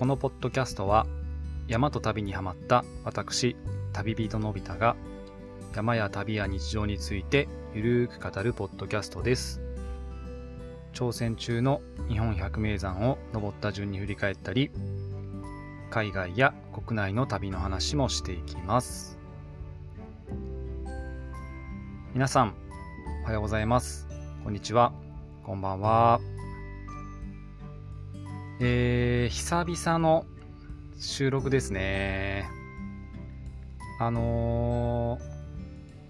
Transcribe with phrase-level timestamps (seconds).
[0.00, 1.06] このポッドキャストは
[1.68, 3.54] 山と旅にハマった私
[3.92, 4.96] 旅人のび太が
[5.74, 9.60] 山や旅や日常についてゆるーく語るポッドキャストです。
[10.94, 14.70] 挑戦中の日本百名山を登った順に振り返ったり
[15.90, 19.18] 海外や国内の旅の話もしていきます。
[22.14, 22.54] 皆さん
[23.24, 24.08] おはようございます。
[24.44, 24.94] こんにちは。
[25.44, 26.39] こんばんは。
[28.62, 30.26] えー、久々の
[30.98, 32.46] 収録ですね。
[33.98, 35.20] あのー、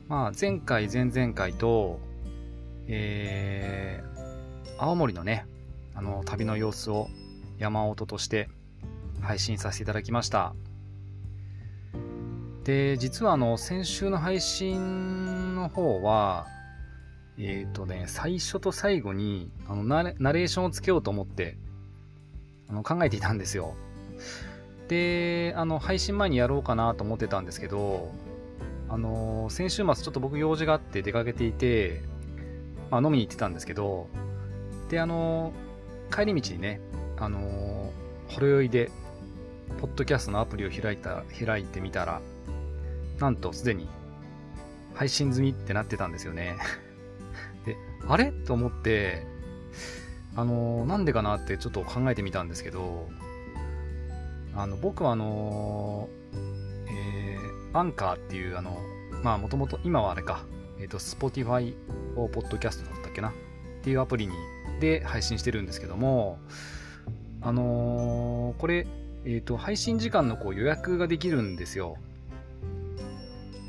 [0.08, 2.00] まあ、前回、前々回と、
[2.88, 5.46] えー、青森のね、
[5.94, 7.06] あの、旅の様子を
[7.58, 8.48] 山音として
[9.20, 10.52] 配信させていただきました。
[12.64, 16.48] で、実はあの、先週の配信の方は、
[17.38, 21.56] えっ、ー、とね、最初と最後に、あのナレ、ナレーションをつけようと思って、
[22.70, 23.74] あの考えていたんですよ。
[24.88, 28.12] で、あの、配信前にやろうかなと思ってたんですけど、
[28.88, 32.02] あの、先週末ちょっと僕用事があって出かけていて、
[32.90, 34.08] まあ、飲みに行ってたんですけど、
[34.88, 35.52] で、あの、
[36.12, 36.80] 帰り道にね、
[37.18, 37.92] あの、
[38.28, 38.90] ほろ酔いで、
[39.80, 42.20] ポッドキャストのアプリを開いた、開いてみたら、
[43.18, 43.88] なんとすでに
[44.94, 46.56] 配信済みってなってたんですよね。
[47.64, 47.76] で、
[48.08, 48.32] あれ？
[48.32, 49.24] と思って、
[50.40, 53.08] あのなんでかなってちょっと考えてみたんですけど、
[54.56, 56.08] あの、僕はあの
[56.86, 58.78] えー、アンカーっていう、あの、
[59.22, 60.44] まあ、もともと、今はあれか、
[60.78, 61.74] えっ、ー、と、Spotify
[62.16, 63.32] をポッドキャストだったっけなっ
[63.82, 64.32] ていうアプリに、
[64.80, 66.38] で配信してるんですけども、
[67.42, 68.86] あのー、これ、
[69.26, 71.98] えっ、ー、と、配信時間のこう予約ができるんですよ。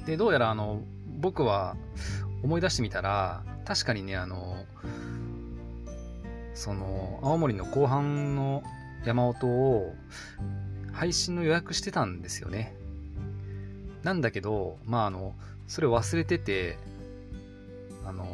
[0.06, 0.82] で、どうやらあの、
[1.20, 1.76] 僕は
[2.44, 4.66] 思い出してみたら、確かにね、あの、
[6.54, 8.64] その、青森の後半の
[9.06, 9.94] 山音を
[10.92, 12.76] 配信の予約してたんですよね。
[14.04, 15.36] なんだけど、まああの、
[15.68, 16.78] それを忘れてて、
[18.06, 18.26] あの、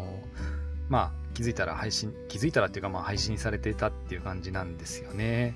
[0.89, 5.55] まあ気づいたら配信、気づいたらっていうかまあ配信されてたっていう感じなんですよね。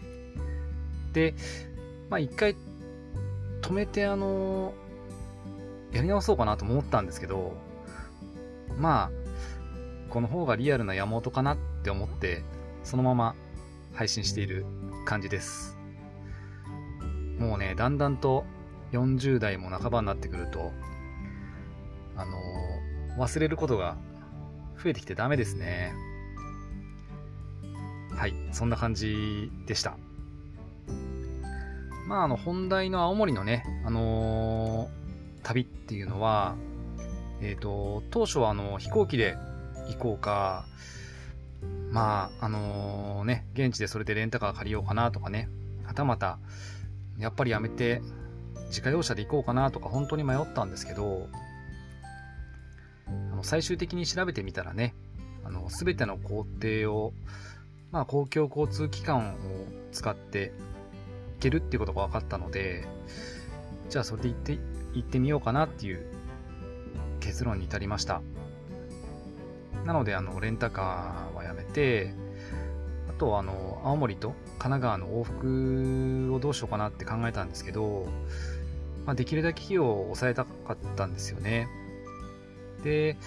[1.13, 1.33] で、
[2.09, 2.55] まあ一回
[3.61, 4.73] 止めてあの、
[5.91, 7.55] やり直そうかなと思ったんですけど、
[8.77, 9.11] まあ、
[10.09, 12.43] この方がリアルな山本かなっって思って
[12.83, 13.35] そのまま
[13.93, 14.65] 配信している
[15.05, 15.77] 感じです。
[17.39, 18.45] もうね、だんだんと
[18.91, 20.71] 40代も半ばになってくると、
[22.15, 23.97] あのー、忘れることが
[24.81, 25.93] 増えてきてダメですね。
[28.15, 29.97] はい、そんな感じでした。
[32.07, 34.89] まあ、あの、本題の青森のね、あのー、
[35.41, 36.55] 旅っていうのは、
[37.41, 39.35] えっ、ー、と、当初はあの、飛行機で
[39.87, 40.65] 行こうか、
[41.91, 45.49] まあ、あのー、ね、現地でそれでレンタカー借りようかなとかね、
[45.85, 46.39] はたまた、
[47.19, 48.01] やっぱりやめて、
[48.67, 51.27] 自家用車で行こうかなとか本当に迷ったんですけど、
[53.07, 54.95] あの最終的に調べてみたらね、
[55.67, 57.13] すべての工程を、
[57.91, 59.35] まあ、公共交通機関を
[59.91, 60.53] 使って
[61.35, 62.87] 行けるっていうことが分かったので、
[63.89, 64.57] じゃあそれで行って、
[64.93, 66.05] 行ってみようかなっていう
[67.19, 68.21] 結論に至りました。
[69.85, 72.13] なので、あの、レンタカーはやめて、
[73.09, 78.07] あと、あの、青森と神奈川の往復をどうしようかなって考えたんですけど、
[79.05, 81.67] まあ、できるだけ費用を抑えたかったんですよね。
[82.83, 83.17] で、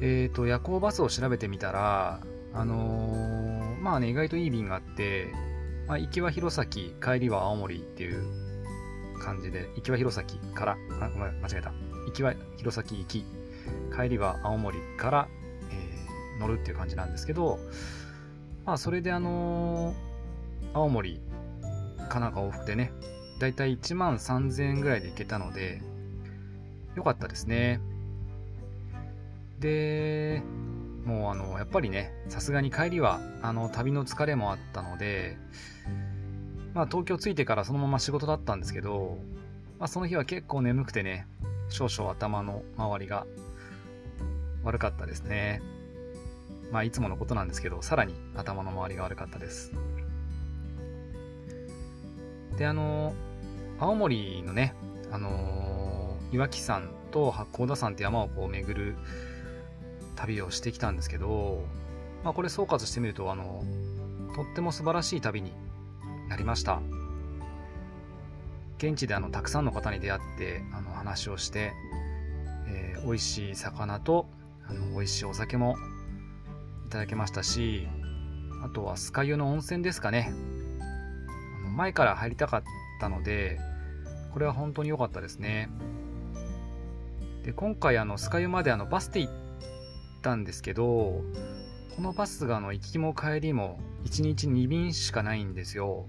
[0.00, 2.20] えっ、ー、と、夜行バスを調べてみたら、
[2.52, 5.28] あのー、まあね、意外といい便があって、
[5.86, 8.24] まあ、行きは弘前、帰りは青森っていう
[9.20, 11.72] 感じで、行きは弘前から、あ、ごめん、間違えた。
[12.06, 13.24] 行きは弘前行き、
[13.94, 15.28] 帰りは青森から
[16.40, 17.60] 乗るっていう感じなんですけど、
[18.66, 19.94] まあ、それであのー、
[20.74, 21.20] 青森、
[21.98, 22.92] 神奈川往復でね、
[23.38, 25.80] だいたい1万3000円ぐらいで行けたので、
[26.96, 27.80] よかったですね。
[29.60, 30.42] で、
[31.04, 35.36] もうあの、やっぱりね、さすがに帰りは、あの、旅の疲れもあったので、
[36.74, 39.18] まあ、東京着いてからそのまま仕事だったんですけど、
[39.78, 41.26] まあ、その日は結構眠くてね、
[41.68, 43.26] 少々頭の周りが
[44.64, 45.62] 悪かったですね。
[46.70, 49.72] まあ、いつものことなんですけど、さらに頭の周りが悪かったです。
[52.56, 53.14] で、あの、
[53.78, 54.74] 青森のね、
[55.10, 58.96] あの岩木山と八甲田山って山をこう巡る
[60.14, 61.64] 旅をしてきたんですけど、
[62.22, 63.64] まあ、これ総括してみると、あの、
[64.36, 65.52] とっても素晴らしい旅に
[66.28, 66.80] なりました。
[68.78, 71.72] 現地であの、たくさんの方に出会って、あの、話をして、
[72.68, 74.26] えー、美味しい魚と、
[74.66, 75.76] あの、美味しいお酒も
[76.90, 77.88] ただけましたし、
[78.62, 80.32] あとはスカユの温泉ですかね。
[81.76, 82.62] 前から入りたかっ
[83.00, 83.58] たので、
[84.32, 85.70] これは本当に良かったですね。
[87.44, 89.32] で、今回あの、スカユまであの、バスで行っ
[90.20, 91.22] たんですけど、
[91.96, 96.06] このバスがあの、行きも帰りも1日2便しかないんですよ。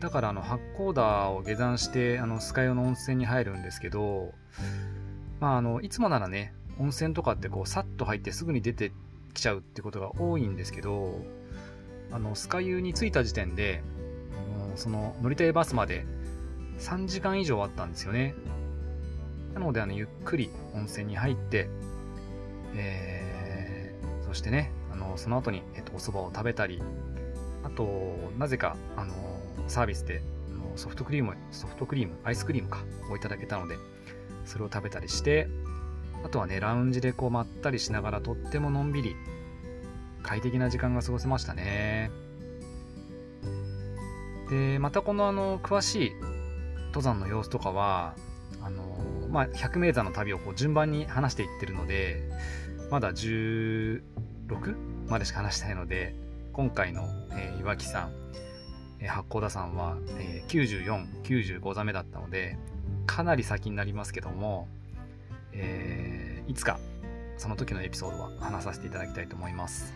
[0.00, 4.32] だからあの、八甲田を下山して、あの、スカユの温泉に入るんですけど、
[5.40, 8.92] まああの、いつもならね、温泉とかってこう、さっと入ってすぐに出て
[9.32, 11.20] きちゃうってことが多いんですけど、
[12.10, 13.82] あの、スカユに着いた時点で、
[14.76, 16.04] その乗りたいバスまで
[16.78, 18.34] 3時間以上あったんですよね。
[19.54, 21.68] なので、あの、ゆっくり温泉に入って、
[22.74, 26.82] えー、そしてね、あの、その後に、えっと、お蕎麦を食べたり、
[27.62, 29.14] あと、なぜか、あの、
[29.68, 30.22] サービスで、
[30.76, 33.76] ソフトクリーム、ソフトクリーム、アイスクリームか、をいただけたので、
[34.44, 35.48] それを食べたりして、
[36.24, 39.14] あとはね、ラウンジでこうまったりしながらとってものんびり、
[40.22, 42.10] 快適な時間が過ごせましたね。
[44.48, 46.12] で、またこのあの、詳しい
[46.86, 48.14] 登山の様子とかは、
[48.62, 52.22] あの、まあ、百名山の旅をこう順番に話していってるので、
[52.90, 54.00] まだ 16?
[55.08, 56.14] までしか話してないので、
[56.54, 58.12] 今回の、えー、岩木さん、
[59.00, 62.56] えー、八甲田さんは、えー、94、95座目だったので、
[63.06, 64.68] かなり先になりますけども、
[65.54, 66.78] えー、いつか
[67.36, 69.92] その時のエピソードは話させていただきたいと思います。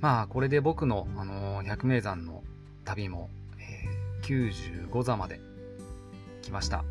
[0.00, 2.42] まあ、これで僕の、あのー、百名山の
[2.84, 5.40] 旅も、えー、95座まで
[6.42, 6.84] きました。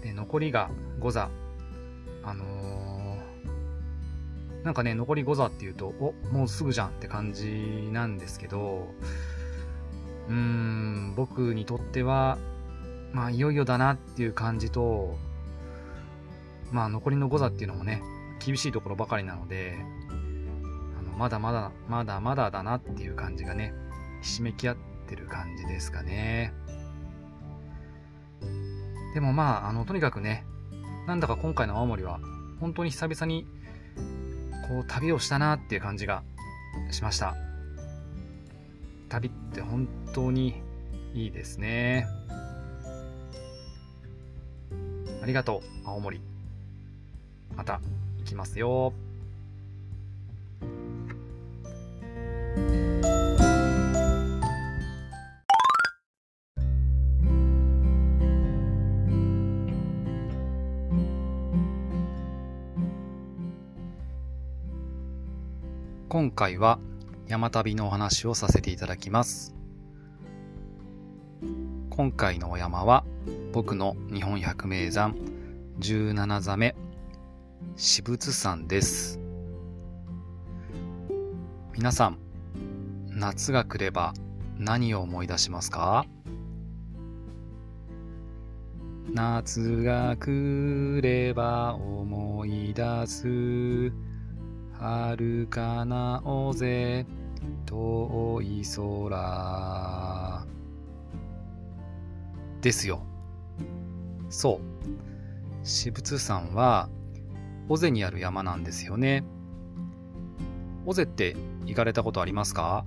[0.00, 0.70] で、残りが
[1.00, 1.28] 5座。
[2.22, 8.86] あのー、なんかね、残り5座っていうと、お、もうすぐじゃんって感じなんですけど、
[10.28, 12.38] うーん、僕にとっては、
[13.14, 15.16] まあ、いよいよだなっていう感じと、
[16.72, 18.02] まあ、残りの5座っていうのもね、
[18.44, 19.78] 厳しいところばかりなので、
[20.98, 23.72] あのまだまだ、まだまだだなっていう感じがね、
[24.20, 24.76] ひしめき合っ
[25.06, 26.52] てる感じですかね。
[29.14, 30.44] でもまあ、あの、とにかくね、
[31.06, 32.18] なんだか今回の青森は、
[32.58, 33.46] 本当に久々に、
[34.68, 36.24] こう、旅をしたなっていう感じが
[36.90, 37.36] しました。
[39.08, 40.62] 旅って本当に
[41.14, 42.08] いいですね。
[45.24, 46.20] ありがとう、青森。
[47.56, 47.80] また
[48.18, 48.92] 行きますよ。
[66.10, 66.78] 今回は
[67.26, 69.54] 山旅のお話をさせていただきます。
[71.88, 73.06] 今回のお山は
[73.54, 75.14] 僕の日本百名山
[75.78, 76.74] 17座目
[77.76, 79.20] 私仏山です。
[81.72, 82.18] 皆さん、
[83.06, 84.12] 夏が来れば
[84.58, 86.04] 何を思い出しますか？
[89.12, 93.92] 夏が来れば思い出す
[94.72, 97.06] 遥かなおぜ
[97.66, 100.44] 遠い空
[102.60, 103.13] ですよ。
[104.34, 104.60] そう。
[105.62, 106.88] 私仏山は
[107.68, 109.24] 尾瀬にある山なんですよね。
[110.86, 112.84] 尾瀬って行かれたことありますか？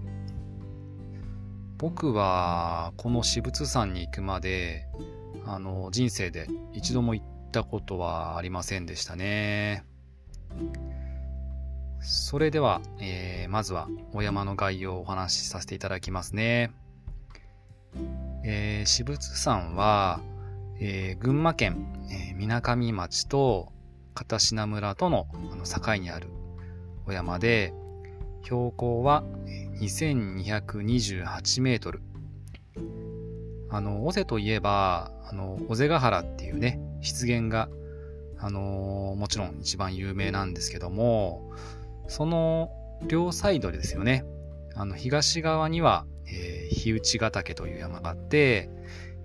[1.78, 4.88] 僕はこの私仏山に行くまで
[5.46, 9.86] あの人生で一度も行ったことはありませんでしたね。
[12.02, 16.72] それでは、えー、まずはお山の概要をお話しさせていただきますね。
[18.44, 20.20] えー、私仏山は、
[20.80, 21.88] えー、群馬県
[22.36, 23.72] みなかみ町と
[24.14, 26.28] 片品村とのあの境にある
[27.06, 27.74] お山で、
[28.44, 29.24] 標高は
[29.80, 32.02] 2228メートル。
[33.70, 37.70] あの、尾瀬といえば、あの、尾瀬ヶ原っていうね、湿原が、
[38.40, 41.52] あのもちろん一番有名なんですけども、
[42.08, 42.70] その
[43.08, 44.26] 両サイドですよね。
[44.76, 48.70] あの、東側には、えー、日内ヶ岳という山があって、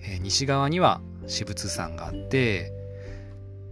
[0.02, 2.72] えー、西側には私仏山があって、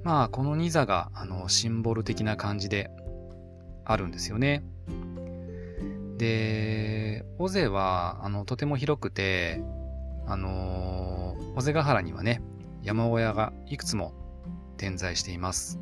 [0.02, 2.90] まあ、この2座が、あの、シンボル的な感じで
[3.84, 4.62] あるんですよね。
[6.16, 9.62] で、尾瀬は、あの、とても広くて、
[10.26, 12.42] あのー、尾瀬ヶ原にはね、
[12.82, 14.14] 山小屋がいくつも
[14.76, 15.78] 点在しています。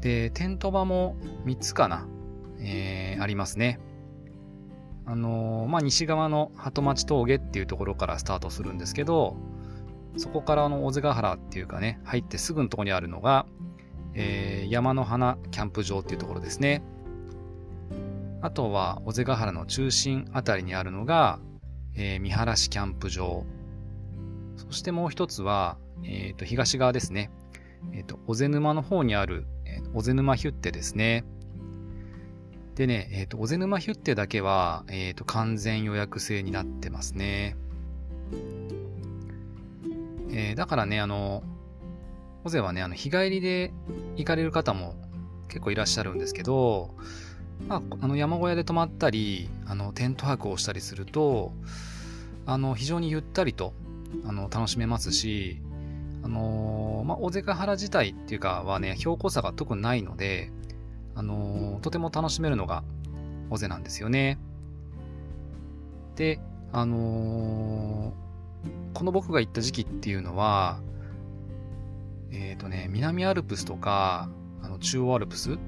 [0.00, 1.16] で、テント場も
[1.46, 2.06] 3つかな、
[2.58, 3.80] えー、ありますね。
[5.06, 9.36] あのー、まあ、西側の鳩町峠っていうところからスタートするんですけど、
[10.16, 13.46] そこからあの、尾瀬ヶ原っていうかね、入ってすぐのとこにあるのが、
[14.14, 16.82] えー、山の花キャンプ場っていうところですね。
[18.40, 21.40] あとは、尾瀬ヶ原の中心あたりにあるのが、
[21.94, 23.44] えー、三原市キャンプ場。
[24.56, 27.30] そしてもう一つは、え、ー、と、東側ですね。
[27.92, 31.24] え、ー、と、尾瀬沼の方にある、えー、尾瀬沼ヒュッテですね。
[32.74, 37.56] でね、えっ、と、尾瀬沼ヒュッテだけは、えっ、と、完全予約制になってますね。
[40.32, 41.44] えだからね、あの、
[42.44, 43.72] 尾瀬はね、あの、日帰りで
[44.16, 44.96] 行かれる方も
[45.48, 46.94] 結構いらっしゃるんですけど、
[47.68, 51.52] まあ、あの山小屋で泊まったり、あのテント泊をしたりすると、
[52.46, 53.72] あの非常にゆったりと
[54.26, 55.62] あの楽しめますし、
[56.22, 60.50] あの、まあ、尾瀬ヶ原自体っていうかはね、標高差が特にないので、
[61.14, 62.82] あのー、とても楽しめるのが
[63.50, 64.38] 尾瀬なんですよね。
[66.16, 66.40] で、
[66.72, 68.12] あのー、
[68.94, 70.80] この僕が行った時期っていうのは、
[72.30, 74.28] えっ、とね、南アルプスとか、
[74.62, 75.58] あの中央アルプス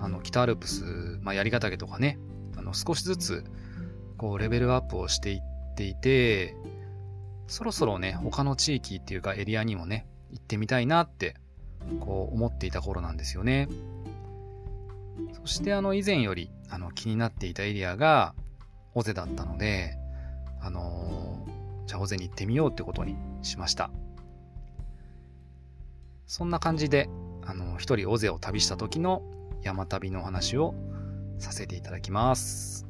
[0.00, 2.18] あの、北アルプス、まあ、槍ヶ岳とかね、
[2.56, 3.44] あの、少しずつ、
[4.18, 6.56] こう、レベルアップをしていっていて、
[7.46, 11.36] そろそろね、他の地域っていうかエリアにもね、行ってみたいなって、
[12.00, 13.68] こう、思っていた頃なんですよね。
[15.44, 18.34] そして、あの、以前より、あの、気になっていたエリアが、
[18.94, 19.98] 尾瀬だったので、
[20.60, 23.90] あのー、じゃあ尾瀬に行ってみようってことにしました。
[26.26, 27.08] そんな感じで、
[27.44, 29.22] あの、一人尾瀬を旅した時の
[29.62, 30.74] 山旅のお話を
[31.38, 32.86] させていただきます。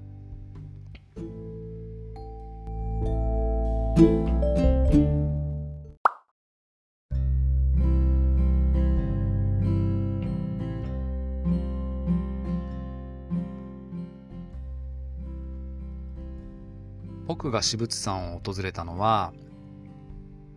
[17.42, 19.32] 僕が私物山を訪れたのは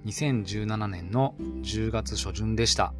[0.05, 2.93] 2017年の10月初旬でした。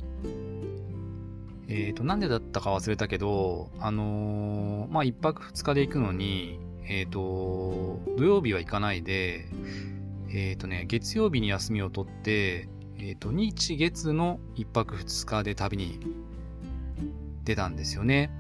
[1.68, 9.46] えっ、ー、と、なんでだったか忘れたけど、あのー、まあ、一泊二日で行くのに、えっ、ー、と、土曜日は行かないで、
[10.34, 16.00] えっ、とね、月曜日に休みを取って、えっ、と、日月の一泊二日で旅に
[17.44, 18.32] 出たんですよね。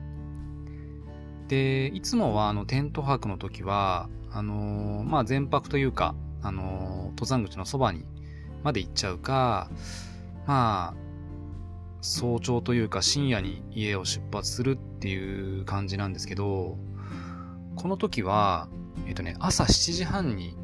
[1.49, 8.03] で、いつもはあのテント泊の時は、あのまあ、全泊というか、あの登山口のそばに
[8.63, 9.69] まで行っちゃうか、
[10.45, 10.93] まあ、
[12.01, 16.77] 早朝というか深夜に家を出発するっていう感じなんですけど、
[17.77, 18.67] この時は、
[19.07, 20.57] えっ、とね、朝7時半に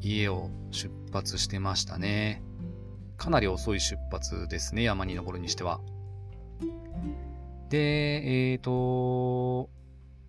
[0.00, 2.42] 家を出発してましたね。
[3.18, 5.78] かなり遅い出発ですね、山に登るにしては。
[7.68, 9.68] で、えっ、ー、と、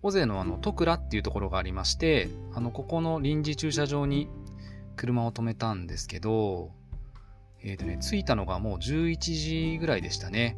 [0.02, 4.28] 尾瀬のあの、徳倉っていうところがありまして、あの、ここの臨時駐車場に
[4.96, 6.70] 車を止めたんですけど、
[7.62, 10.56] えっ、ー、とね、着いたのがもう11時ぐらいでしたね。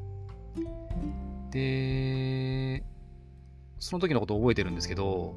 [1.50, 2.84] で、
[3.78, 5.34] その時のこと覚えてるんですけど、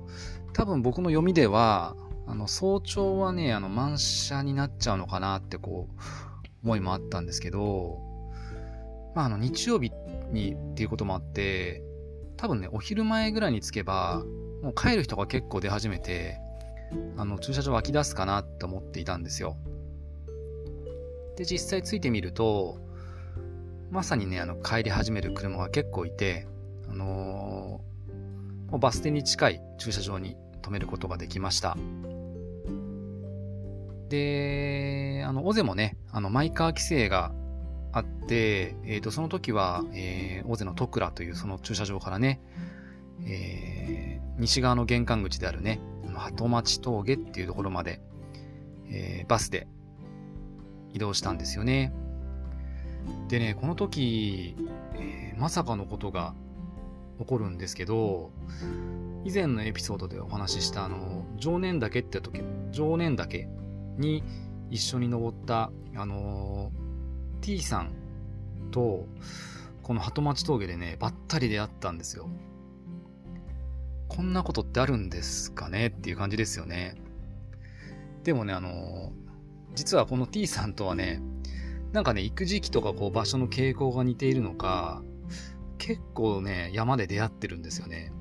[0.54, 1.96] 多分僕の読みでは、
[2.28, 6.02] あの、早朝はね、あの、満車になっちゃうのかなってこう、
[6.64, 8.00] 思いもあったんですけど、
[9.16, 9.92] まあ、あの、日曜日
[10.32, 11.84] にっていうこともあって、
[12.42, 14.24] 多分ね、お昼前ぐらいに着けば、
[14.64, 16.40] もう帰る人が結構出始めて、
[17.16, 19.58] あの、駐車場湧き出すかなって思っていたんですよ。
[21.38, 22.80] で、実際ついてみると、
[23.92, 26.48] まさにね、あの、帰り始める車が結構いて、
[26.90, 31.78] あのー、バス停に近い駐車場に止めることができました。
[34.10, 37.36] で、あの、尾瀬もね、あの、マイカー規制が
[37.94, 42.40] あって、え、ー、と、その時は、えー、尾瀬の徳倉というその駐車場からね、
[43.26, 45.80] えー、西側の玄関口であるね、
[46.14, 48.02] 鳩町峠っていうところまで、
[48.90, 49.68] えー、バスで
[50.94, 51.94] 移動したんですよね。
[53.28, 54.56] でね、この時、
[54.96, 56.34] えー、まさかのことが
[57.20, 58.32] 起こるんですけど、
[59.24, 63.48] 以前のエピソードでお話ししたあの、常年岳って時、常年岳
[63.98, 64.24] に
[64.70, 66.72] 一緒に登った、あの、
[67.42, 67.92] T さん
[68.72, 69.08] と、
[69.84, 72.30] この鳩町峠でね、ばったり出会ったんですよ。
[74.08, 75.88] こんなことってあるんですかね？
[75.88, 76.96] っていう感じですよね。
[78.24, 79.12] でもね、あの、
[79.74, 81.22] 実はこの T さんとはね、
[81.94, 85.02] なんかね、行く時期とかこう場所の傾向が似ているのか、
[85.78, 88.12] 結構ね、山で出会ってるんですよね。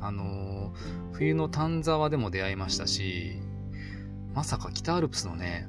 [0.00, 0.74] あの、
[1.12, 3.38] 冬の丹沢でも出会いましたし、
[4.34, 5.68] まさか北アルプスのね、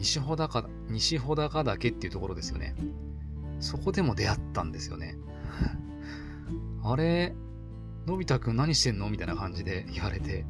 [0.00, 2.74] 西穂高、西穂高岳っていうところですよね。
[3.60, 5.16] そこでも出会ったんですよね。
[6.82, 7.34] あれ、
[8.06, 10.46] のび太くん何してんのみたいな感じで言われて、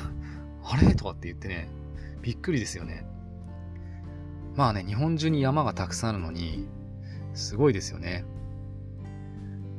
[0.62, 0.94] あれ？
[0.94, 1.70] とかって言ってね、
[2.20, 3.06] びっくりですよね。
[4.56, 6.68] まあね、日本中に山がたくさんあるのに、
[7.32, 8.26] すごいですよね。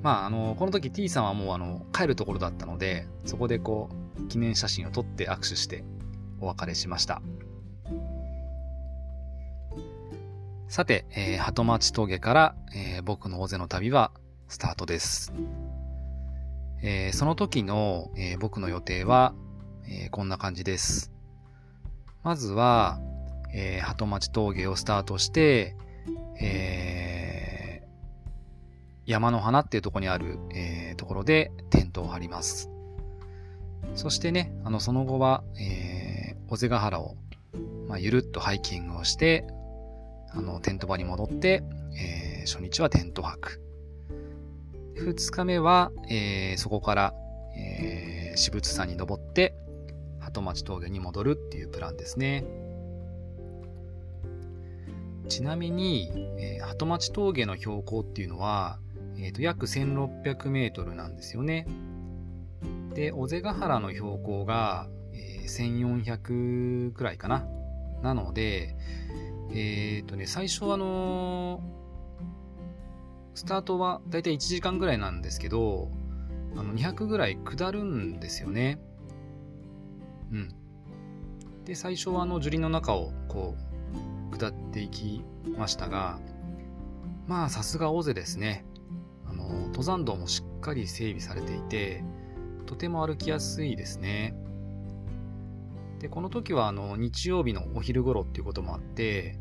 [0.01, 3.89] まあ、あの、この時 T さんはもうあの、帰るところだったので、そこでこ
[4.19, 5.85] う、記念写真を撮って握手して
[6.39, 7.21] お別れしました。
[10.73, 14.11] さて、えー、鳩町峠から、えー、僕の尾瀬の旅は
[14.47, 15.31] スタートです。
[16.81, 19.35] えー、その時の、えー、僕の予定は、
[19.87, 21.11] えー、こんな感じです。
[22.23, 22.99] まずは、
[23.53, 25.75] えー、鳩町峠をスタートして、
[26.41, 27.87] えー、
[29.05, 32.71] 山の花っていうところにある、えー、ところでテントを張ります。
[33.93, 37.15] そしてね、あの、その後は、えー、尾瀬ヶ原を、
[37.87, 39.45] まあ、ゆるっとハイキングをして、
[40.35, 41.63] あの、テント場に戻って、
[41.97, 43.61] えー、初日はテント泊。
[44.95, 47.13] 二日目は、えー、そこから、
[47.55, 49.55] えー、私物山に登って、
[50.19, 52.45] 鳩町峠に戻るっていうプランですね。
[55.29, 58.79] ちなみに、えー、鳩町峠の標高っていうのは、
[59.17, 61.67] えーと、約1600メートルなんですよね。
[62.93, 67.45] で、尾瀬ヶ原の標高が、えー、1400くらいかな。
[68.01, 68.75] なので、
[69.55, 71.61] えっ、ー、とね、最初あの、
[73.35, 75.91] スタートはだいたい1時間ぐらいなんですけど、
[76.55, 78.79] あの、200ぐらい下るんですよね。
[80.31, 80.49] うん。
[81.65, 83.55] で、最初はあの、樹林の中をこ
[84.31, 85.23] う、下っていき
[85.55, 86.19] ましたが、
[87.27, 88.65] まあ、さすが尾瀬ですね。
[89.25, 92.03] あの、登山道もしっかり整備されていて、
[92.65, 94.35] とても歩きやすいですね。
[95.99, 99.39] で、この時はあの、日曜日のお昼頃っていうこともあって、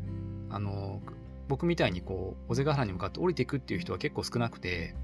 [0.53, 1.01] あの、
[1.47, 4.95] 僕みたいにこう、尾瀬ヶ原に向かって降りていくっていう人は結構少なくて、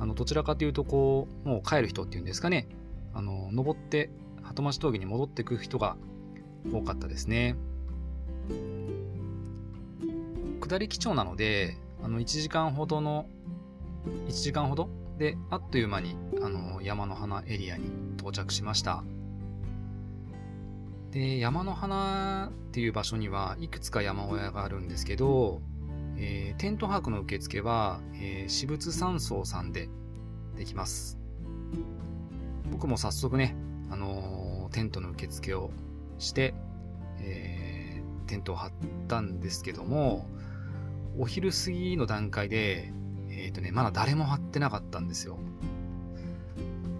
[0.00, 2.66] あの、どちらかというとこう、もう帰る人っていうんですかね、
[3.12, 4.10] あの、登って
[4.42, 5.96] 鳩町峠に戻っていく人が
[6.72, 7.56] 多かったですね。
[10.60, 13.26] 下り基調なので、あの、1時間ほどの、
[14.28, 19.04] 1時間ほどで、あっという間に、あの、山の花エリアに到着しました。
[21.10, 25.60] で、山の花っていう場所にはいくつか山小屋があるんですけど、
[26.16, 29.88] えー、テント泊の受付は、えー、私物山荘さんで
[30.56, 31.18] できます。
[32.70, 33.56] 僕も早速ね、
[33.90, 35.70] あのー、テントの受付を
[36.18, 36.54] して、
[37.20, 38.70] えー、テントを張っ
[39.08, 40.28] たんですけども、
[41.18, 42.92] お昼過ぎの段階で、
[43.30, 45.38] えっ、ー、とね、まだ誰も張ってなかったんですよ。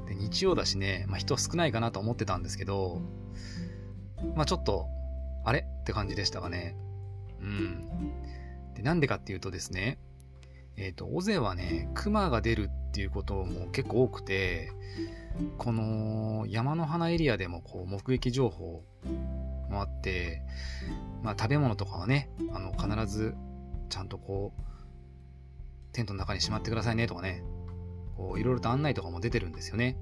[0.09, 3.01] で、日曜だしね、まあ、人少ないかなと思ってたんですけど、
[4.35, 4.89] まあちょっと、
[5.45, 5.61] あれ？
[5.61, 6.77] って感じでしたがね。
[7.41, 7.89] うん。
[8.75, 9.99] で、なんでかっていうとですね、
[10.77, 14.73] えっ、ー、と、尾瀬はね、熊が出るっていうことも結構多くて、
[15.59, 18.83] この山の花エリアでもこう目撃情報
[19.71, 20.43] もあって、
[21.23, 23.35] まあ食べ物とかはね、あの、必ず
[23.89, 24.63] ちゃんとこう、
[25.93, 27.43] テントの中にしまってくださいねとかね、
[28.17, 29.97] こう、いろいろと案内とかも出てるんですよね。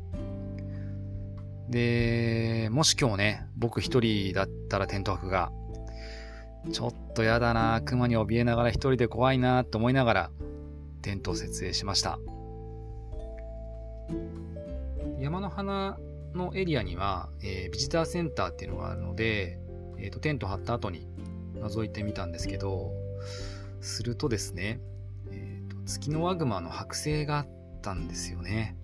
[1.69, 5.53] で、もし今日ね、僕一人だったらテント泊が、
[6.73, 10.31] ちょっとやだな、熊に怯えながら一人で怖いなと思いながら、
[11.03, 12.19] テントを設営しました。
[15.19, 15.99] 山の花
[16.35, 19.59] のエリアには、えー、ビジターセンターっていうのがあるので、
[19.99, 21.07] え、ー、と、テント張った後に
[21.57, 22.93] 覗いてみたんですけど、
[23.81, 24.81] するとですね、
[25.31, 27.49] えーと、月のワグマの剥製があっ
[27.83, 28.77] たんですよね。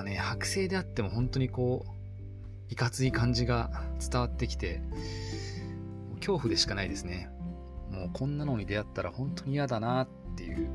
[0.00, 4.82] あね、剥製であっても本当にこう、いかつい感じが伝わってきて、
[6.16, 7.28] 恐怖でしかないですね。
[7.90, 10.70] もうこんなのに出会ったら本当に嫌だなっていう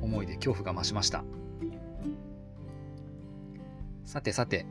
[0.00, 1.24] 思いで恐怖が増しました。
[4.04, 4.66] さてさて、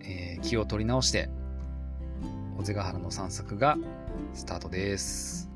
[0.00, 1.30] えー、気を取り直して、
[2.58, 3.78] 尾瀬ヶ原の散策が
[4.34, 5.50] スタートです。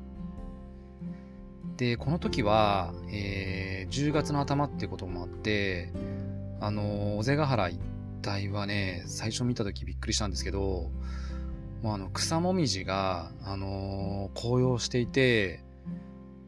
[1.77, 5.93] で、この時は、えー、10月の頭っていうこともあって、
[6.61, 7.79] あの、尾瀬ヶ原一
[8.27, 10.91] 帯はね、最初見た時びっくりしたんですけど、
[11.81, 15.63] もうあの、草もみじが、あの、紅葉していて、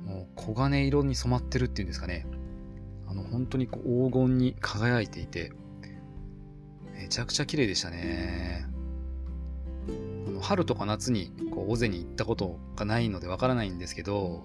[0.05, 2.27] もう黄金色に染まってるっていうんですかね。
[3.07, 5.51] あの、本当にこう黄金に輝いていて、
[6.93, 8.67] めちゃくちゃ綺麗でしたね。
[10.27, 14.43] あの春とか夏にこう尾瀬に行ったことがないのでわからないんですけど、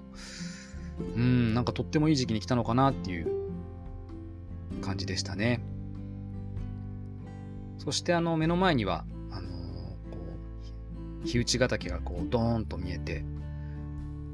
[1.14, 3.47] うん、なんかとってもいい時期に来たのかなっていう
[4.88, 5.60] 感じでしたね。
[7.76, 9.52] そしてあの目の前には、あのー、
[10.10, 10.16] こ
[11.22, 13.20] う、日内ヶ岳がこうドーンと見えて、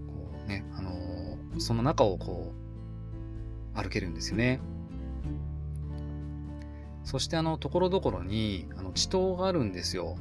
[0.06, 0.12] こ
[0.46, 2.52] うね、あのー、その中をこ
[3.74, 4.60] う、歩けるんですよね。
[7.02, 10.16] そしてあの、ところどころに、あの、地頭があるんですよ。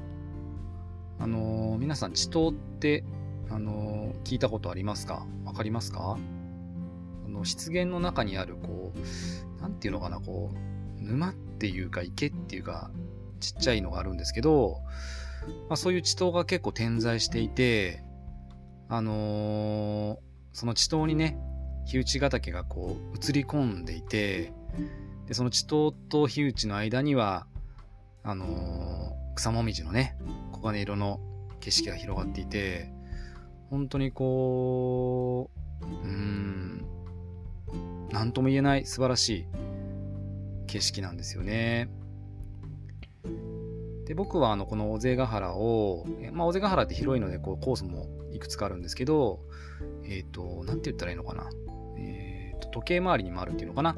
[1.19, 3.03] あのー、皆さん地頭って、
[3.51, 5.27] あの聞いたことありますか？
[5.45, 6.17] わかりますか？
[7.25, 8.97] あの湿原の中にある、こう、
[9.63, 12.91] なんていうのかな、こう、沼っていうか池っていうか、
[13.39, 14.81] ちっちゃいのがあるんですけど、
[15.69, 18.03] まあ、そういう地層が結構点在していて、
[18.89, 20.17] あのー、
[20.51, 21.37] その地層にね、
[21.85, 24.51] 火打ちヶ岳がこう映り込んでいて、
[25.27, 27.47] で、その地頭と火打ちの間には、
[28.23, 30.17] あのー、草もみじのね、
[30.53, 31.21] 黄金色の
[31.61, 32.91] 景色が広がっていて、
[33.69, 35.49] 本当にこ
[35.81, 36.85] う、うん、
[38.13, 39.45] なんとも言えない素晴らしい
[40.67, 41.89] 景色なんですよね。
[44.05, 49.39] で、僕はあの、この尾瀬ヶ原を、まあ、尾瀬ヶ原って広いので、こう、コースもいくつかあるんですけど、
[50.03, 51.49] えっ、ー、と、なんて言ったらいいのかな。
[51.97, 53.97] えっ、ー、と、時計回りに回るっていうのかな。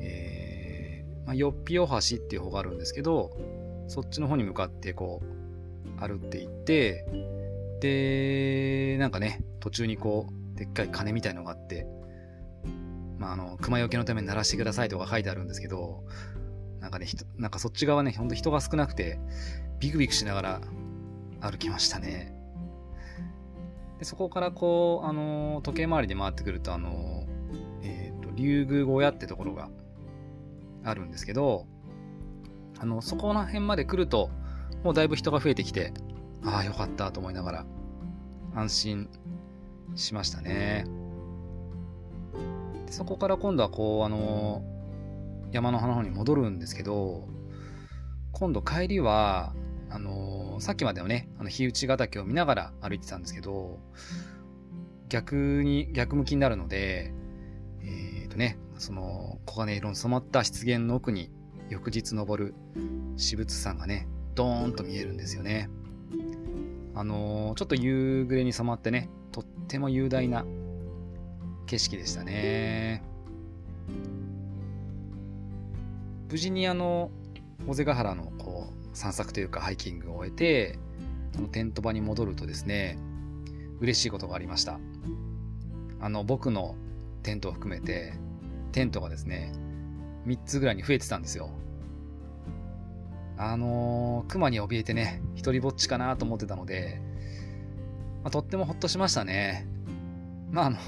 [0.00, 3.30] えー、まあ、よっぴお橋っていう方があるんですけど、
[3.88, 7.06] そっちの方に向かってこう、歩っていって、
[7.80, 11.86] で、なんかね、途中にこう、でっかい鐘みたいのがあって、
[13.20, 16.02] まあ、あの、熊よけのために鳴らしてくださいとか書いてあるんですけど、
[16.80, 17.06] なんかね、
[17.36, 19.20] なんかそっち側ね、ほんと人が少なくて、
[19.78, 20.60] ビクビクしながら
[21.42, 22.34] 歩きましたね。
[23.98, 27.26] でそこからこう、あの時計回りで回ってくると、あの
[27.82, 29.68] えっ、ー、と、竜宮小屋ってところが
[30.82, 31.66] あるんですけど、
[32.78, 34.30] あの、そこら辺まで来ると、
[34.82, 35.92] もうだいぶ人が増えてきて、
[36.42, 37.66] ああ、よかったと思いながら、
[38.54, 39.10] 安心
[39.94, 40.86] しましたね。
[42.90, 44.62] そこから今度はこう、あの
[45.52, 47.28] 山の花の方に戻るんですけど、
[48.32, 49.54] 今度帰りは、
[49.88, 53.78] あの、さっきまではね、あの、日内ヶ岳を見ながら歩いてたんですけど、
[55.08, 57.12] 逆に、逆向きになるので、
[57.82, 61.30] えっ、ー、とね、その、黄金色に染まった湿原の奥に、
[61.68, 62.54] 翌日登る
[63.16, 65.68] 私物山がね、ドーンと見えるんですよね。
[66.94, 70.44] あのー、ちょっと夕暮れに染まってね、とっても雄大な
[71.66, 73.02] 景色でしたね。
[76.30, 77.10] 無事にあの、
[77.66, 80.78] 尾瀬ヶ原のこう散策というかハイキングを終えて、
[81.36, 82.98] あのテント場に戻るとですね、
[83.80, 84.78] 嬉しいことがありました。
[86.00, 86.76] あの、僕の
[87.22, 88.14] テントを含めて、
[88.72, 89.52] テントがですね、
[90.26, 91.50] 3つぐらいに増えてたんですよ。
[93.36, 97.00] あのー、熊に怯えてね、一人ぼっちかなと思ってたので、
[98.22, 99.66] まあ、とってもほっとしましたね。
[100.50, 100.78] まあ、あの、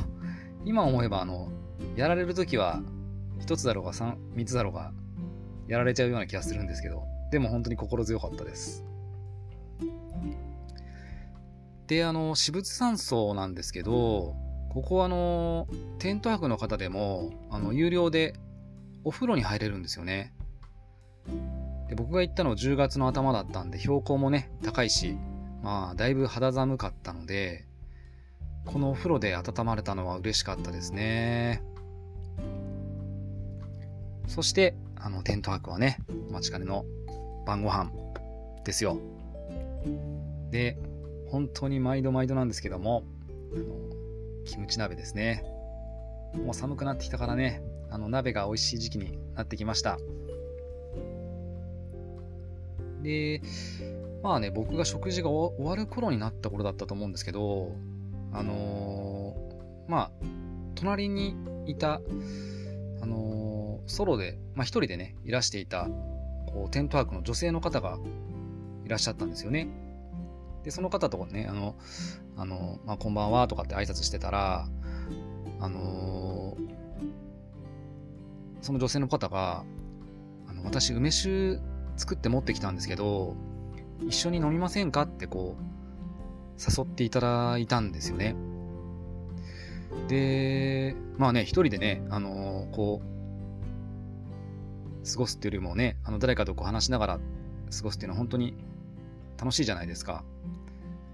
[0.64, 1.48] 今思えば、あの、
[1.96, 2.82] やられるときは、
[3.40, 4.92] 1つだろうが3、3つだろうが、
[5.68, 8.84] やられちゃうような気がするんですけど、でも本当に心強かったです。
[11.86, 14.36] で、あの、私物山荘なんですけど、
[14.70, 15.66] ここはあの、
[15.98, 18.34] テント泊の方でも、あの、有料で
[19.04, 20.32] お風呂に入れるんですよね。
[21.88, 25.18] で僕が行ったの10月の頭だったんで、標高もね、高いし、
[25.62, 27.66] まあ、だいぶ肌寒かったので、
[28.64, 31.62] このお風呂で温まれたのは嬉しかったですね。
[34.28, 35.98] そして、あの、テント泊はね、
[36.28, 36.84] お待ちかねの
[37.46, 37.90] 晩ご飯
[38.64, 38.98] ですよ。
[40.50, 40.78] で、
[41.28, 43.04] 本当に毎度毎度なんですけども、
[43.54, 43.64] あの、
[44.44, 45.44] キムチ鍋ですね。
[46.34, 49.98] もう寒くなってきたからね、あの、鍋が美味しい時期になってきました。
[53.02, 53.42] で、
[54.22, 57.72] まあね、僕が食事が終わる頃になった頃だったと思うんですけど、
[58.32, 60.10] あのー、まあ、
[60.74, 62.00] 隣にいた、
[63.00, 65.88] あのーソロで、まあ、一人でね、いらしていた、
[66.46, 67.98] こう、テントワークの女性の方が
[68.84, 69.68] いらっしゃったんですよね。
[70.62, 71.74] で、その方とね、あの、
[72.36, 74.68] あの、まあ、こんばんはとかって挨拶してたら、
[75.58, 76.68] あのー、
[78.60, 79.64] その女性の方が、
[80.46, 81.58] あの、私、梅酒
[81.96, 83.34] 作って持ってきたんですけど、
[84.06, 85.02] 一緒に飲みませんか？
[85.02, 85.62] ってこう、
[86.66, 88.36] 誘っていただいたんですよね。
[90.08, 93.12] で、まあね、一人でね、あのー、こう、
[95.10, 97.18] 過ごすっていうよりもね、あの誰かとこう話しながら
[97.76, 98.54] 過ごすっていうのは本当に
[99.38, 100.24] 楽しいじゃないですか。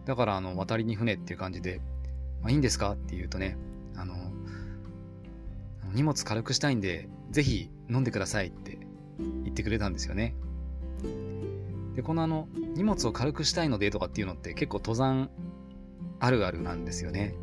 [0.05, 1.81] だから、あの、渡りに船っていう感じで、
[2.43, 3.57] まあ、いいんですかって言うとね、
[3.97, 4.15] あの、
[5.95, 8.79] 荷物軽くしたいんで、ぜひ飲んでくださいって
[9.45, 10.35] 言ってくれたんですよね。
[11.99, 15.31] で、このあの、荷物を軽くしたいのでとかっていうのって結構登山
[16.21, 17.35] あるあるなんですよね。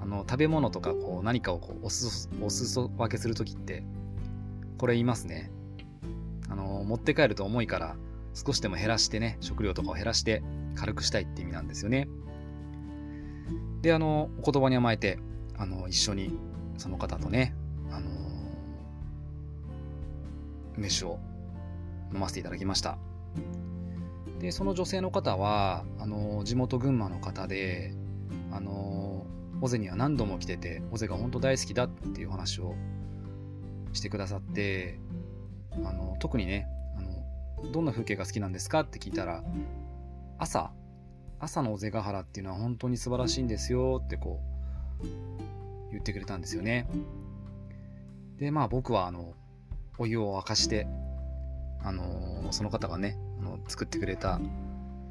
[0.00, 3.82] あの、食べ物とかこう何かをこうおすお裾分けするときって、
[4.78, 5.50] これ言いますね。
[6.48, 7.96] あの、持って帰ると重いから、
[8.34, 10.44] 少しでも減らしてね、食料とかを減らして
[10.76, 12.08] 軽くしたいって意味なんですよね。
[13.82, 15.18] で、あの、お言葉に甘えて、
[15.56, 16.38] あの、一緒に
[16.76, 17.52] その方とね、
[17.90, 18.06] あの、
[20.76, 21.18] 梅酒を
[22.14, 22.96] 飲ませていただきました。
[24.40, 27.92] で、その女性の方は、あの、地元群馬の方で、
[28.52, 29.26] あの、
[29.60, 32.74] 尾瀬には何度も来てて、尾瀬が本当大好きだっていう話を
[33.92, 35.00] してくださって、
[35.84, 39.42] あの、特にね、あの、どんな風景が好きなんですかって聞いたら、
[40.38, 40.72] 朝、
[41.40, 44.40] 朝の尾瀬ヶ原っていうのは本当に素晴らしいんですよってこ
[45.02, 45.06] う、
[45.90, 46.88] 言ってくれたんですよね。
[48.38, 49.34] で、まあ僕はあの、
[49.98, 50.86] お湯を沸かして、
[51.82, 54.40] あのその方がね、の作ってくれた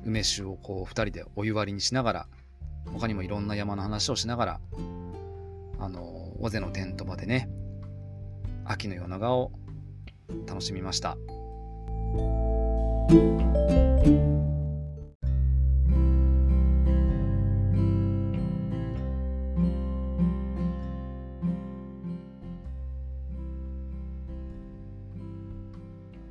[0.05, 2.27] 梅酒をこう2人でお湯割りにしながら
[2.93, 4.59] 他にもいろんな山の話をしながら
[5.79, 7.49] あの尾瀬のテント場でね
[8.65, 9.51] 秋の夜長を
[10.45, 11.17] 楽しみました。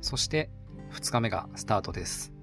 [0.01, 0.49] そして
[0.97, 2.33] 2日目がスタートです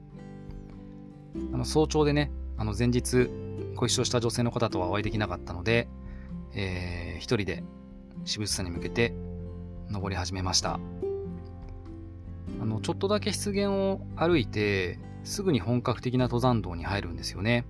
[1.52, 3.28] あの早朝でね、あの前日
[3.74, 5.88] ご一緒した女性の方とはお会いできなかったので、
[6.54, 7.64] えー、一人で
[8.24, 9.12] 渋津さんに向けて
[9.90, 10.78] 登り始めました。
[12.60, 17.64] あの、ちょっとだけ湿原を歩いて、すぐに本格的な登山道に入るんですよね。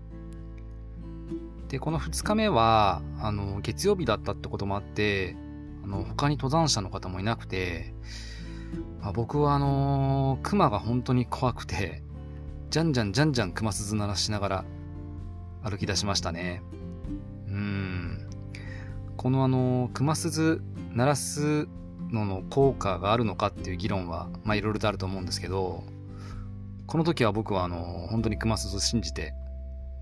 [1.69, 5.37] で、この2日目は、あの、月曜日だったってこともあって、
[5.83, 7.95] あの、他に登山者の方もいなくて、
[9.01, 12.03] まあ、僕はあのー、熊が本当に怖くて、
[12.71, 14.65] じゃんじゃんじゃんじゃん熊鈴鳴らしながら
[15.63, 16.63] 歩き出しましたね。
[17.49, 18.29] うん。
[19.17, 21.69] このあの、熊鈴鳴らす
[22.11, 25.85] のの効果があるのかっていう議論は、まあいろいろとあると思うんですけど、
[26.87, 29.35] この時は僕はあの、本当に熊鈴信じて、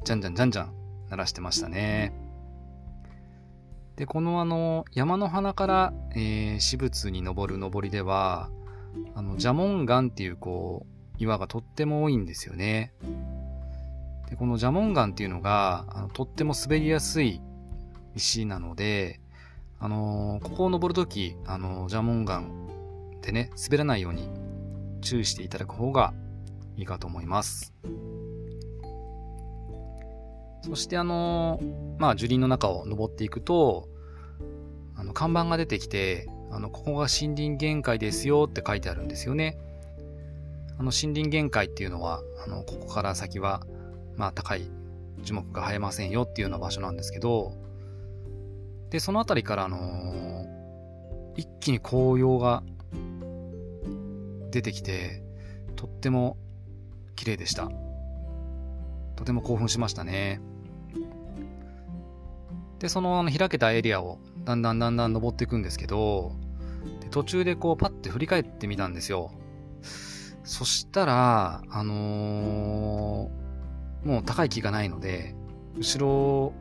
[0.04, 0.74] じゃんじゃんじゃんじゃん
[1.10, 2.12] 鳴らしてましたね。
[3.96, 8.50] で、このあの、山の花から、えー、私物に登る登りでは、
[9.14, 12.92] あの、ジャモンガンっていうこう、岩がとっても多いんですよね。
[14.28, 17.42] でこのジャモン岩っていうのがあのとっても滑りやすい
[18.14, 19.20] 石なので、
[19.78, 22.42] あのー、ここを登るとき、あのー、ジャモン岩
[23.20, 24.30] でね、滑らないように
[25.02, 26.14] 注意していただく方が
[26.76, 27.74] いいかと思います。
[30.62, 33.88] そしてあのー、まあ樹林の中を登っていくと、
[34.96, 39.58] あの看板が出てきて、あの、ここが森林限界ですよって書いてあるんですよね。
[40.78, 43.66] あの森林限界っていうのは、あの、ここから先は、
[44.16, 44.70] まあ高い
[45.22, 47.54] 樹木が生えませんよっていうような場所なんですけど、
[48.90, 52.62] で、その辺りから、あのー、一気に紅葉が
[54.50, 55.22] 出てきて、
[55.76, 56.36] とっても
[57.16, 57.70] 綺麗でした。
[59.16, 60.40] とても興奮しましたね。
[62.78, 66.32] で、そのあの開けたエリアをだんだんだんだん登っていくんですけど、
[67.00, 69.32] で途中でこうパッて振り返ってみたんですよ。
[70.44, 75.34] そしたら、あのー、もう高い木がないので、
[75.76, 76.52] 後ろ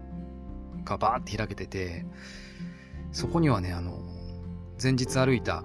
[0.85, 2.05] がバーって開けてて、
[3.11, 3.99] そこにはね、あの、
[4.81, 5.63] 前日歩いた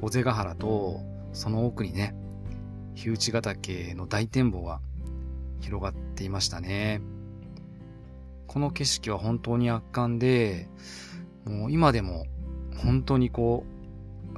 [0.00, 1.00] 尾瀬ヶ原と、
[1.32, 2.14] その奥にね、
[2.94, 4.80] 日内ヶ岳の大展望が
[5.60, 7.00] 広がっていましたね。
[8.46, 10.68] この景色は本当に圧巻で、
[11.44, 12.26] もう今でも
[12.76, 13.79] 本当にこう、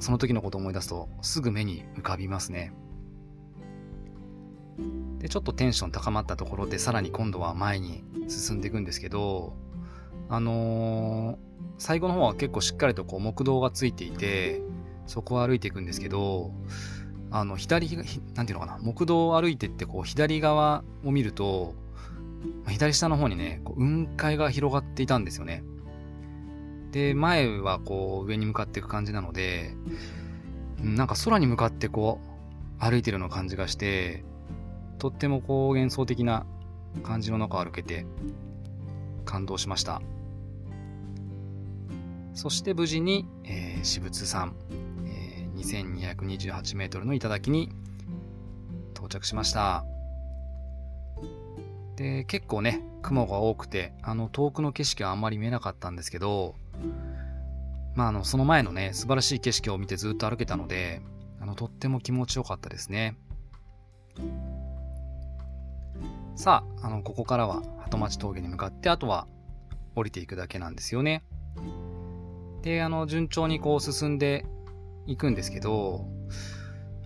[0.02, 2.72] その時のことを思い出すとすぐ目に浮かびますね。
[5.20, 9.54] で、ちょっとテンション高まったところで、さらに今度は前に進んでいくんですけど、
[10.28, 11.36] あのー、
[11.78, 14.60] 最後の方は結構しっかりとこう木道がついていて、
[15.06, 16.50] そこを歩いていくんですけど、
[17.30, 17.96] あの、左、
[18.34, 21.74] なんていうのかな、木道を歩いてってこう左側を見ると、
[22.66, 25.62] 左下の方にね、こう雲海が広がっていたんですよね。
[26.92, 29.74] で、前はこう上に向かっていく感じなので、
[30.78, 32.20] なんか空に向かってこ
[32.80, 34.24] う歩いてるような感じがして、
[34.98, 36.46] とってもこう幻想的な
[37.02, 38.06] 感じの中を歩けて
[39.24, 40.02] 感動しました。
[42.34, 44.54] そして無事に、えー、私物山、
[45.06, 47.70] えー、2228メートルの頂に
[48.94, 49.84] 到着しました。
[51.96, 56.54] で、結構ね、雲が多くて、あの、遠くの景色はあんまり見えなかったんですけど、
[57.94, 61.02] まあ、あの、その前のね、素晴らしい景色を見てずっと歩けたので、
[61.40, 63.16] あの、とっても気持ちよかったですね。
[66.34, 69.26] さあ、あの、ここからは鳩町峠に向かって、あとは
[69.94, 71.22] 降りていくだけなんですよね。
[72.62, 74.46] で、あの、順調にこう進んで
[75.06, 76.06] いくんですけど、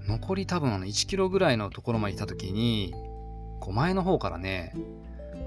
[0.06, 2.94] 残り多分1キロぐらいのところまで来た時に、
[3.60, 4.72] こう前の方からね、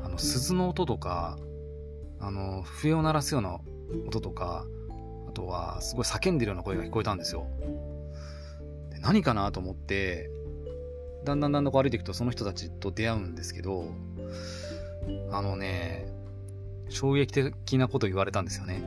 [0.04, 1.38] あの、鈴の音とか、
[2.20, 3.60] あの、笛を鳴らすような
[4.08, 4.66] 音とか、
[5.28, 7.48] あとはすごい叫んでるような声が聞こえたんですよ。
[8.92, 10.30] で何かなと思って、
[11.26, 13.86] だんだんだんだん歩いていくとその人たちと出会うんですけど、
[15.32, 16.08] あのね、
[16.90, 18.82] 衝撃的なこと言われたんですよね。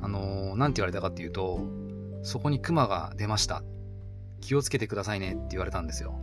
[0.00, 1.60] あのー、なんて言われたかっていうと、
[2.22, 3.62] そこにクマが出ました。
[4.40, 6.14] 気をつけてくださいねって言われたんですよ。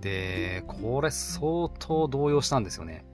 [0.00, 3.04] で、これ相当動揺したんですよね。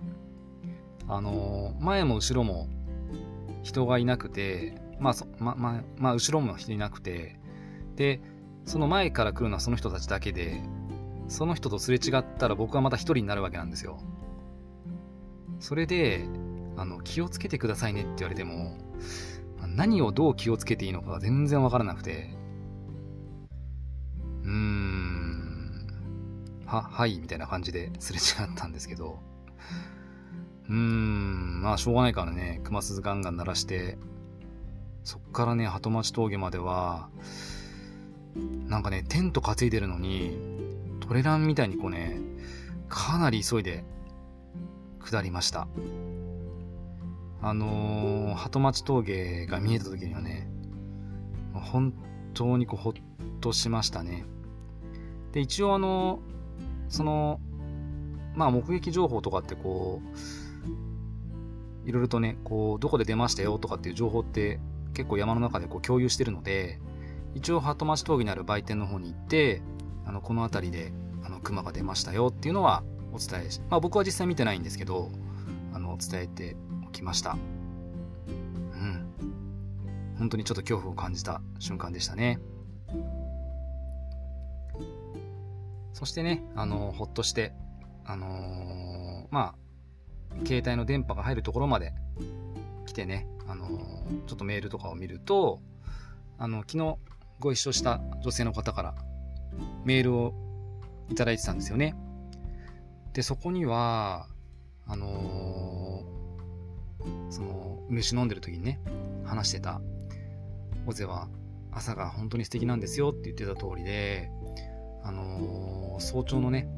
[1.08, 2.68] あの、前も後ろも
[3.62, 7.38] 人がいなくて、まあ、ま、ま、まあ、後ろも人いなくて、
[7.96, 8.20] で、
[8.64, 10.62] その前から来るのはその人たちだけで、
[11.28, 13.98] その人とすれ違ったら僕はまた一人になるわけなんですよ。
[15.60, 16.26] それで、
[16.76, 18.76] あの、気をつけてくださいねって言われても、
[19.66, 22.30] 何をどう気をつけていいのかが全然わからなくて、
[24.42, 25.86] うーん、
[26.66, 29.18] は、はい、みたいな感じですれ違ったんですけど、
[30.68, 33.98] うーん、まあしょうがないからね、熊鈴ガンガン鳴らして、
[35.02, 37.08] そっからね、鳩町峠までは、
[38.66, 40.38] なんかね、テント担いでるのに、
[41.00, 42.18] トレランみたいにこうね、
[42.88, 43.84] かなり急いで
[45.00, 45.68] 下りました。
[47.42, 50.48] あのー、鳩町峠が見えた時にはね、
[51.52, 51.92] 本
[52.32, 52.92] 当にこうほっ
[53.40, 54.24] としましたね。
[55.32, 56.20] で、一応あの、
[56.88, 57.40] その、
[58.34, 60.43] まあ目撃情報とかってこう、
[61.84, 64.60] いろいろとね、こう、どこで出ましたよとかっていう情報って
[64.94, 66.80] 結構山の中でこう共有してるので、
[67.34, 69.60] 一応鳩町峠にある売店の方に行って、
[70.06, 70.92] あの、この辺りで、
[71.24, 75.10] あの、熊が出ましたよっていうのはお伝えし、まあ僕は実際見てないんですけど、
[75.72, 77.36] あの、伝えておきました。
[78.26, 79.06] うん。
[80.18, 82.38] 本当にちょっと恐怖を感じた瞬間でしたね。
[85.92, 87.52] そしてね、あの、ほっとして、
[88.04, 89.63] あのー、まあ、
[90.44, 91.92] 携帯の電波が入るところまで
[92.86, 93.68] 来てね、あの、
[94.26, 95.60] ちょっとメールとかを見ると、
[96.38, 96.96] あの、昨日
[97.40, 98.94] ご一緒した女性の方から
[99.84, 100.34] メールを
[101.10, 101.94] いただいてたんですよね。
[103.12, 104.26] で、そこには、
[104.86, 108.80] あのー、その、梅酒飲んでる時にね、
[109.24, 109.80] 話してた、
[110.86, 111.28] オゼは
[111.70, 114.30] 朝が本当に素敵なんですよって言ってた通りで、
[115.02, 116.68] あのー、早朝のね、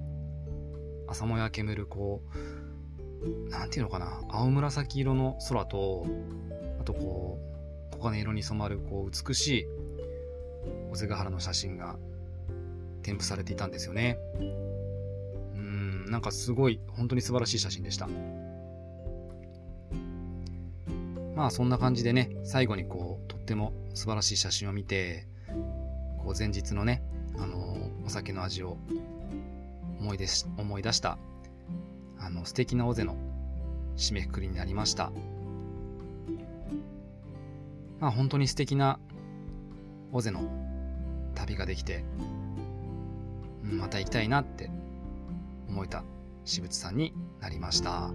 [1.09, 2.65] 朝もや煙る、こう、
[3.50, 6.07] なんていうのかな、青紫色の空と、
[6.81, 7.38] あとこ
[7.92, 9.66] う、黄金色に染まる、こう、美しい、
[10.92, 11.96] 尾瀬ヶ原の写真が
[13.02, 14.18] 添付されていたんですよね。
[15.55, 18.09] うん、なんかすごい、本当に素晴らしい写真でした。
[21.35, 25.26] まあそんな感じでね、最後にこう、とっても素晴らしい写真を見て、
[26.18, 27.02] こう前日のね、
[27.38, 27.76] あの
[28.07, 28.79] お酒の味を
[30.00, 31.18] 思い出し、思い出した、
[32.27, 33.15] あの、素敵な尾瀬の
[33.97, 35.12] 締めくくりになりました。
[38.01, 38.99] まあ本当に素敵な
[40.11, 40.41] 尾瀬の
[41.37, 42.05] 旅ができて、
[43.62, 44.71] また行きたいなって
[45.69, 46.03] 思えた
[46.45, 48.11] 私物さんになりました。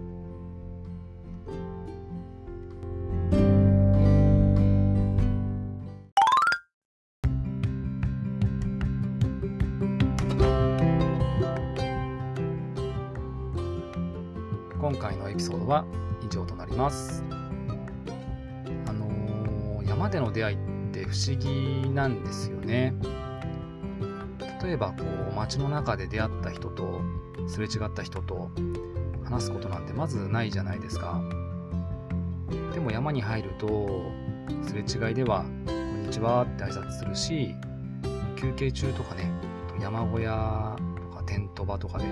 [15.12, 15.84] 回のエピソードは
[16.22, 17.24] 以上となります。
[18.86, 20.58] あのー、山での出会いっ
[20.92, 22.94] て不思議なんですよね。
[24.62, 27.00] 例えばこう街の中で出会った人と
[27.48, 28.50] すれ違った人と
[29.24, 31.20] 話すことなんてまずないじゃないですか。
[32.72, 34.10] でも山に入ると
[34.62, 37.54] すれ違いでは「こんにちは」って挨拶するし
[38.36, 39.30] 休憩中とかね
[39.80, 42.04] 山小屋とかテント場とかで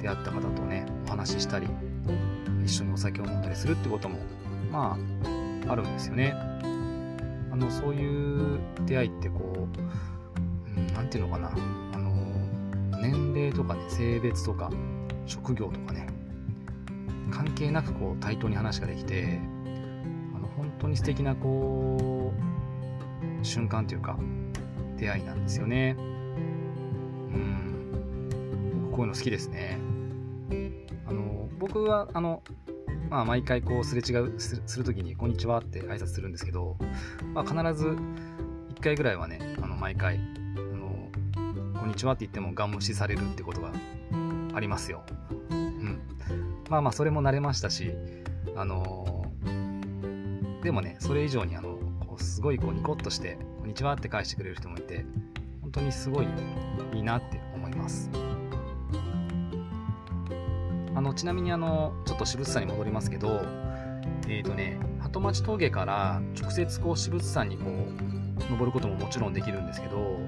[0.00, 1.68] 出会った方とねお話ししたり
[2.64, 4.18] 一緒にお酒を飲んだりするってことも
[4.70, 4.98] ま
[5.66, 6.34] ああるんですよね。
[7.50, 9.68] あのそういう出会いってこ
[10.76, 11.50] う何、うん、て言うのかな。
[11.94, 12.12] あの
[13.00, 14.70] 年齢とかね性別とか
[15.26, 16.06] 職業とかね
[17.30, 19.40] 関係なくこう対等に話ができて
[20.34, 22.32] あの本当に素敵なこ
[23.42, 24.18] う瞬間というか
[24.96, 25.96] 出会いなんですよね。
[25.98, 26.00] う
[27.38, 28.80] ん。
[28.90, 29.78] 僕こういうの好きですね。
[31.66, 32.42] 僕は、あの、
[33.10, 36.76] まあ、毎回こう、すれ違う、するときに、こんにちはって挨拶するんですけど、
[37.34, 40.20] まあ、必ず、1回ぐらいはね、あの、毎回、
[40.56, 41.08] あの、
[41.78, 43.72] こんにちはって言っても、ガン無視されるってことが
[44.54, 45.02] ありますよ。
[45.50, 46.00] うん。
[46.70, 47.92] まあまあ、それも慣れましたし、
[48.54, 49.26] あの
[50.62, 55.04] でもね、それ以上に、あの、こうすごいこう、ニコッとして、こんにちはって返してくれる人もいて、
[55.62, 56.26] 本当にすごい
[56.92, 58.08] いいなって思います。
[61.06, 63.42] のちなみにあのちょっと私物山に戻りますけど
[64.28, 70.18] えっ、ー、とね鳩町峠から直接こう私物山にこう登ることももちろんできるんですけど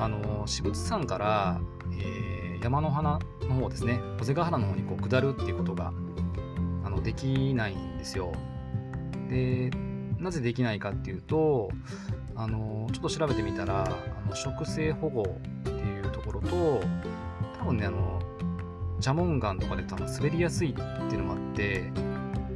[0.00, 1.60] あの私物山から、
[1.98, 5.92] えー、山の花の方ですね尾瀬ヶ原の方にこう下るっていうことが
[6.84, 8.32] あのできないんですよ。
[9.28, 9.70] で
[10.18, 11.68] なぜできないかっていうと
[12.34, 16.80] あのちょっと調べてみたらあの植生保護っていうところと
[17.58, 18.15] 多分ねあの
[19.00, 21.92] 蛇紋岩とかで多分滑りやすいっていうのもあって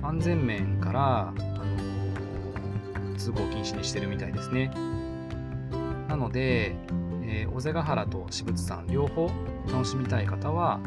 [0.02, 4.70] 安全面からあの通行禁止にしてるみたいですね。
[6.08, 6.74] なので、
[7.22, 9.30] えー、尾瀬ヶ原と私物山両方
[9.70, 10.80] 楽しみたい方は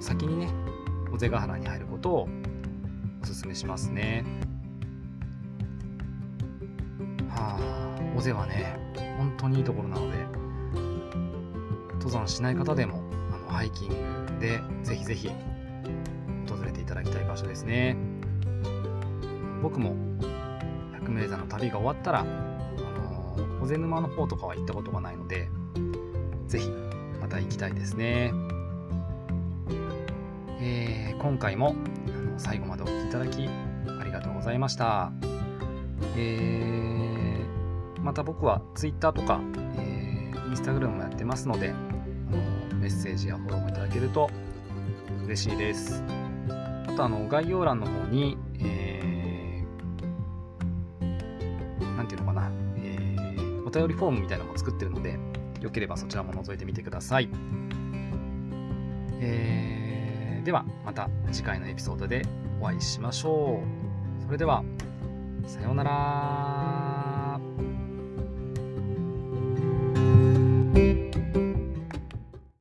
[0.00, 0.48] 先にね
[1.12, 2.28] 尾瀬ヶ原に入ることを
[3.22, 4.24] おすすめしますね。
[7.28, 8.78] はあ尾瀬はね
[9.18, 10.18] 本当にいいところなので
[11.94, 13.02] 登山しない方でも
[13.54, 15.30] ハイキングでぜひぜひ
[16.48, 17.96] 訪れていただきたい場所ですね
[19.62, 19.94] 僕も
[20.92, 25.48] 百名山の旅が終わったらあの尾瀬沼の方とかは行ったことがないので
[26.48, 26.68] ぜひ
[27.20, 28.32] また行きたいですね。
[30.60, 31.74] えー、今回も
[32.06, 35.12] あの最後までお聴きいただきありがとうございました。
[36.16, 39.40] えー、また僕は Twitter とか、
[39.78, 41.72] えー、Instagram もやってますので
[42.84, 44.28] メッセージやフォローもいただけると
[45.24, 46.02] 嬉しいです。
[46.86, 55.18] あとあの概要欄の方に、えー、ていうのかな、えー、お便りフォームみたいなのも作ってるので、
[55.62, 57.30] よければそちらも覗いてみてください。
[59.20, 62.26] えー、ではまた次回のエピソードで
[62.60, 63.62] お会いしましょ
[64.20, 64.24] う。
[64.26, 64.62] それでは、
[65.46, 66.63] さようなら。